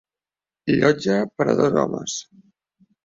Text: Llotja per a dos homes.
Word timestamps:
Llotja 0.77 1.19
per 1.41 1.47
a 1.53 1.57
dos 1.63 1.77
homes. 1.83 2.17